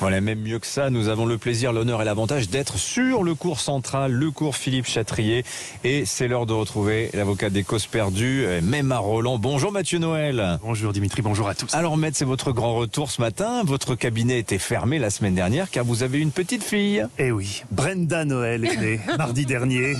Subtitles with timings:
[0.00, 3.34] Voilà, même mieux que ça, nous avons le plaisir, l'honneur et l'avantage d'être sur le
[3.34, 5.44] cours central, le cours Philippe Chatrier.
[5.84, 9.38] Et c'est l'heure de retrouver l'avocat des causes perdues, Même à Roland.
[9.38, 10.58] Bonjour Mathieu Noël.
[10.62, 11.74] Bonjour Dimitri, bonjour à tous.
[11.74, 13.62] Alors Maître, c'est votre grand retour ce matin.
[13.62, 17.04] Votre cabinet était fermé la semaine dernière car vous avez une petite fille.
[17.18, 19.96] Eh oui, Brenda Noël est née mardi dernier.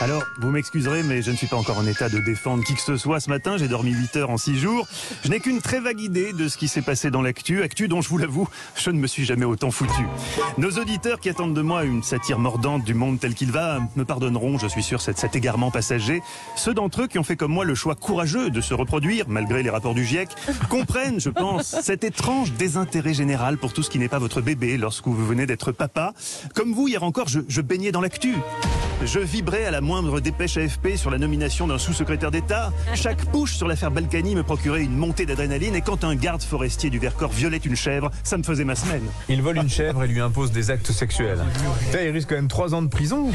[0.00, 2.80] Alors, vous m'excuserez, mais je ne suis pas encore en état de défendre qui que
[2.80, 3.56] ce soit ce matin.
[3.56, 4.88] J'ai dormi 8 heures en 6 jours.
[5.22, 7.62] Je n'ai qu'une très vague idée de ce qui s'est passé dans l'actu.
[7.62, 10.04] Actu dont, je vous l'avoue, je ne me suis jamais autant foutu.
[10.58, 14.04] Nos auditeurs qui attendent de moi une satire mordante du monde tel qu'il va me
[14.04, 16.22] pardonneront, je suis sûr, cet, cet égarement passager.
[16.56, 19.62] Ceux d'entre eux qui ont fait comme moi le choix courageux de se reproduire, malgré
[19.62, 20.28] les rapports du GIEC,
[20.68, 24.76] comprennent, je pense, cet étrange désintérêt général pour tout ce qui n'est pas votre bébé
[24.76, 26.14] lorsque vous venez d'être papa.
[26.54, 28.34] Comme vous, hier encore, je, je baignais dans l'actu.
[29.04, 32.72] Je vibrais à la moindre dépêche AFP sur la nomination d'un sous-secrétaire d'État.
[32.94, 36.88] Chaque push sur l'affaire Balkany me procurait une montée d'adrénaline et quand un garde forestier
[36.88, 39.04] du Vercors violait une chèvre, ça me faisait ma semaine.
[39.28, 41.44] Il vole une chèvre et lui impose des actes sexuels.
[41.92, 43.30] il risque quand même 3 ans de prison.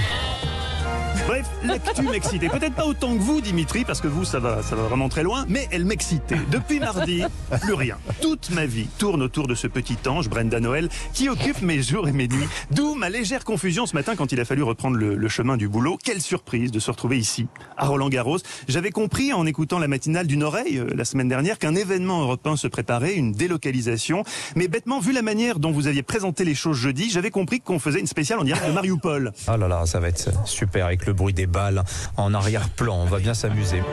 [1.30, 2.50] Bref, l'actu m'excitait.
[2.50, 5.22] Peut-être pas autant que vous, Dimitri, parce que vous, ça va, ça va vraiment très
[5.22, 6.40] loin, mais elle m'excitait.
[6.50, 7.22] Depuis mardi,
[7.62, 8.00] plus rien.
[8.20, 12.08] Toute ma vie tourne autour de ce petit ange, Brenda Noël, qui occupe mes jours
[12.08, 12.48] et mes nuits.
[12.72, 16.00] D'où ma légère confusion ce matin quand il a fallu reprendre le, chemin du boulot.
[16.04, 17.46] Quelle surprise de se retrouver ici,
[17.78, 18.40] à Roland-Garros.
[18.68, 22.56] J'avais compris, en écoutant la matinale d'une oreille, euh, la semaine dernière, qu'un événement européen
[22.56, 24.24] se préparait, une délocalisation.
[24.56, 27.78] Mais bêtement, vu la manière dont vous aviez présenté les choses jeudi, j'avais compris qu'on
[27.78, 29.32] faisait une spéciale en direct de Mariupol.
[29.46, 31.84] Ah là là, ça va être super avec le bruit des balles
[32.16, 32.96] en arrière-plan.
[32.98, 33.84] On va bien s'amuser.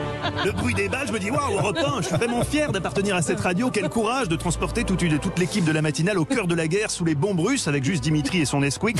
[0.45, 3.17] Le bruit des balles, je me dis, waouh, Europe 1, je suis vraiment fier d'appartenir
[3.17, 3.69] à cette radio.
[3.69, 5.01] Quel courage de transporter toute,
[5.37, 8.01] l'équipe de la matinale au cœur de la guerre sous les bombes russes avec juste
[8.01, 8.95] Dimitri et son Nesquik.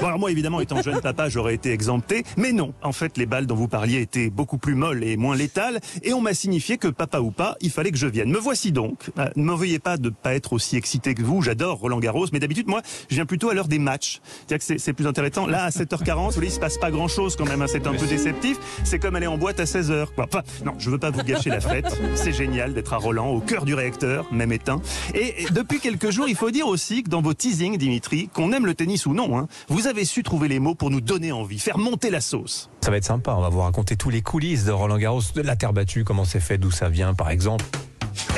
[0.00, 2.22] Bon, alors moi, évidemment, étant jeune papa, j'aurais été exempté.
[2.36, 5.34] Mais non, en fait, les balles dont vous parliez étaient beaucoup plus molles et moins
[5.34, 5.80] létales.
[6.04, 8.30] Et on m'a signifié que papa ou pas, il fallait que je vienne.
[8.30, 9.10] Me voici donc.
[9.18, 11.42] Euh, ne m'en veuillez pas de pas être aussi excité que vous.
[11.42, 12.26] J'adore Roland Garros.
[12.32, 12.80] Mais d'habitude, moi,
[13.10, 14.20] je viens plutôt à l'heure des matchs.
[14.60, 15.46] C'est- plus intéressant.
[15.46, 17.62] Là, à 7h40, vous voyez, il se passe pas grand chose quand même.
[17.62, 17.66] hein.
[17.72, 18.58] C'est un peu déceptif.
[18.84, 20.08] C'est comme aller en boîte à 16h.
[20.14, 20.26] Quoi.
[20.26, 21.86] Enfin, non, je veux pas vous gâcher la fête.
[22.14, 24.82] C'est génial d'être à Roland, au cœur du réacteur, même éteint.
[25.14, 28.52] Et et depuis quelques jours, il faut dire aussi que dans vos teasings, Dimitri, qu'on
[28.52, 31.32] aime le tennis ou non, hein, vous avez su trouver les mots pour nous donner
[31.32, 32.68] envie, faire monter la sauce.
[32.82, 33.34] Ça va être sympa.
[33.34, 36.26] On va vous raconter tous les coulisses de Roland Garros, de la terre battue, comment
[36.26, 37.64] c'est fait, d'où ça vient, par exemple.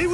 [0.00, 0.14] Et oui,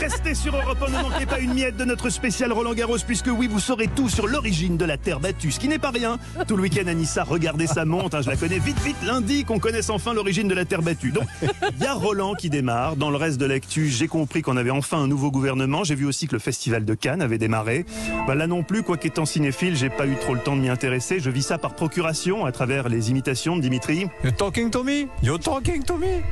[0.00, 3.28] restez sur Europe 1, ne manquez pas une miette de notre spécial Roland Garros, puisque
[3.28, 6.18] oui, vous saurez tout sur l'origine de la terre battue, ce qui n'est pas rien.
[6.48, 9.44] Tout le week-end à Nissa, regardez sa monte, hein, je la connais vite, vite, lundi,
[9.44, 11.12] qu'on connaisse enfin l'origine de la terre battue.
[11.12, 12.96] Donc, il y a Roland qui démarre.
[12.96, 15.84] Dans le reste de l'actu, j'ai compris qu'on avait enfin un nouveau gouvernement.
[15.84, 17.84] J'ai vu aussi que le festival de Cannes avait démarré.
[18.26, 20.70] Bah, là non plus, quoi qu'étant cinéphile, j'ai pas eu trop le temps de m'y
[20.70, 21.20] intéresser.
[21.20, 24.06] Je vis ça par procuration, à travers les imitations de Dimitri.
[24.24, 25.08] You talking to me?
[25.22, 26.22] You talking to me?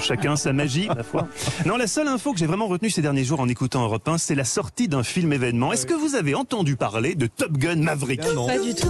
[0.00, 1.28] Chacun sa magie, ma foi.
[1.66, 4.16] Non, la seule info que j'ai vraiment retenue ces derniers jours en écoutant Europe 1,
[4.16, 5.72] c'est la sortie d'un film événement.
[5.72, 8.22] Est-ce que vous avez entendu parler de Top Gun Maverick?
[8.34, 8.46] Non.
[8.46, 8.88] Pas du tout.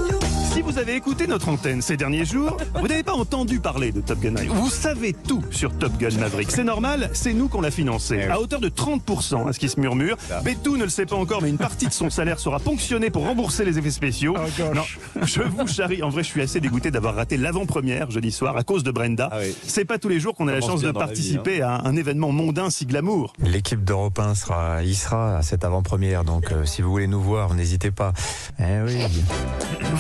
[0.50, 4.00] Si vous avez écouté notre antenne ces derniers jours, vous n'avez pas entendu parler de
[4.00, 4.53] Top Gun Maverick.
[4.53, 6.50] Vous savez tout sur Top Gun Maverick.
[6.50, 8.22] C'est normal, c'est nous qu'on l'a financé.
[8.25, 8.28] Eh.
[8.28, 10.16] À hauteur de 30%, à ce qui se murmure.
[10.44, 13.27] Bétou ne le sait pas encore, mais une partie de son salaire sera ponctionnée pour
[13.27, 14.34] rembourser les effets spéciaux.
[14.75, 14.83] non,
[15.22, 16.03] je vous charrie.
[16.03, 19.28] En vrai, je suis assez dégoûté d'avoir raté l'avant-première jeudi soir à cause de Brenda.
[19.31, 19.55] Ah oui.
[19.62, 20.99] C'est pas tous les jours qu'on a la chance de vie, hein.
[20.99, 23.34] participer à un événement mondain si glamour.
[23.39, 27.21] L'équipe d'Europe 1 sera, y sera à cette avant-première, donc euh, si vous voulez nous
[27.22, 28.12] voir, n'hésitez pas.
[28.59, 28.99] Eh oui.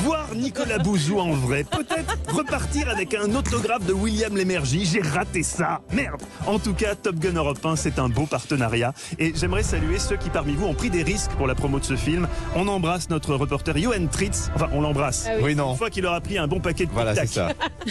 [0.04, 5.42] Voir Nicolas Bouzou en vrai, peut-être repartir avec un autographe de William Lémergie, j'ai raté
[5.42, 9.62] ça, merde En tout cas, Top Gun Europe 1, c'est un beau partenariat, et j'aimerais
[9.62, 12.26] saluer ceux qui parmi vous ont pris des risques pour la promo de ce film.
[12.56, 15.26] On embrasse notre reporter Johan Tritz, enfin on l'embrasse.
[15.28, 15.42] Ah oui.
[15.44, 15.74] Oui, Une non.
[15.74, 17.48] fois qu'il aura pris un bon paquet de Voilà, c'est ça.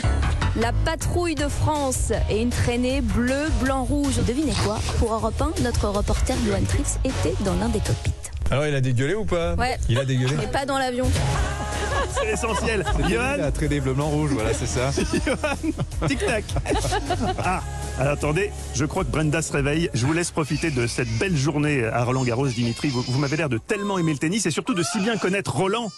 [0.55, 4.15] La patrouille de France et une traînée bleu, blanc, rouge.
[4.27, 4.79] Devinez quoi?
[4.97, 8.11] Pour Europe 1, notre reporter Johan Tritz était dans l'un des cockpits.
[8.49, 9.53] Alors, il a dégueulé ou pas?
[9.53, 9.77] Ouais.
[9.89, 11.05] Il a dégueulé Mais pas dans l'avion.
[12.13, 12.85] C'est l'essentiel.
[12.99, 14.91] Il Johan, a tradé bleu, blanc, rouge, voilà, c'est ça.
[15.25, 16.43] Johan, tic-tac.
[17.43, 17.61] Ah,
[17.99, 19.89] alors, attendez, je crois que Brenda se réveille.
[19.93, 22.89] Je vous laisse profiter de cette belle journée à Roland Garros, Dimitri.
[22.89, 25.55] Vous, vous m'avez l'air de tellement aimer le tennis et surtout de si bien connaître
[25.55, 25.91] Roland.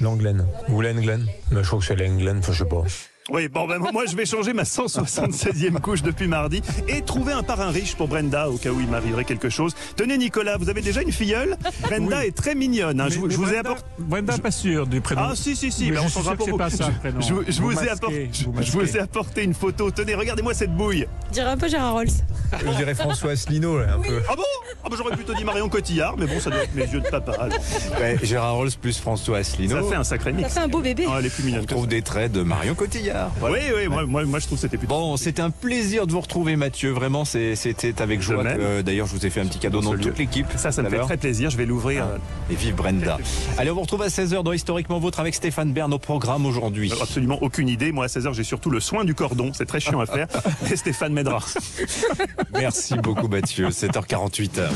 [0.00, 0.46] Langlen.
[0.68, 1.26] Ou Lenglen.
[1.50, 2.82] Mais je crois que c'est Lenglen, enfin, je sais pas.
[3.30, 7.42] Oui, bon, ben, moi je vais changer ma 176e couche depuis mardi et trouver un
[7.42, 9.74] parrain riche pour Brenda au cas où il m'arriverait quelque chose.
[9.96, 11.56] Tenez Nicolas, vous avez déjà une filleule?
[11.80, 12.26] Brenda Oui.
[12.26, 13.00] est très mignonne.
[13.00, 13.06] hein.
[13.08, 13.82] Je, Mais- je mais vous ai Brenda- apporté.
[13.98, 15.22] Brenda, pas sûr du prénom.
[15.24, 16.56] Ah si si si, Mais ben, je on que pour vous.
[16.58, 17.20] pas ça, prénom.
[17.22, 19.00] Je, vous- je Vous vous ai masquez, apporté, je, vous je vous ai masquez.
[19.00, 19.90] apporté une photo.
[19.90, 21.06] Tenez, regardez-moi cette bouille.
[21.32, 22.08] dirais un peu Gérard Rolls.
[22.60, 24.20] Je dirais François Asselineau, là, un peu.
[24.28, 24.42] Ah bon?
[24.84, 27.08] Ah ben, J'aurais plutôt dit Marion Cotillard, mais bon, ça doit être mes yeux de
[27.08, 27.48] papa.
[27.98, 29.88] Ouais, Gérard Rolls plus François Ça Asselineau.
[29.88, 30.52] fait un sacré Ça mix.
[30.52, 31.06] fait un beau bébé.
[31.08, 31.88] Ah, elle est plus mignonne On trouve ça.
[31.90, 33.13] des traits de Marion Cotillard.
[33.42, 34.94] Oui, oui, moi, moi, moi, je trouve que c'était plutôt.
[34.94, 36.90] Bon, c'était un plaisir de vous retrouver, Mathieu.
[36.90, 38.42] Vraiment, c'est- c'était avec joie.
[38.44, 40.00] De euh, D'ailleurs, je vous ai fait un petit cadeau Dans lieu.
[40.00, 40.46] toute l'équipe.
[40.56, 41.50] Ça, ça me fait très plaisir.
[41.50, 42.04] Je vais l'ouvrir.
[42.04, 42.16] euh,
[42.50, 43.18] Et vive Brenda.
[43.58, 46.92] Allez, on vous retrouve à 16h dans Historiquement Vôtre avec Stéphane Bern au programme aujourd'hui.
[46.92, 47.92] Euh, Absolument aucune idée.
[47.92, 49.52] Moi, à 16h, j'ai surtout le soin du cordon.
[49.54, 50.26] C'est très chiant à faire.
[50.70, 51.40] Et Stéphane m'aidera.
[52.52, 53.68] Merci beaucoup, Mathieu.
[53.70, 54.60] 7h48.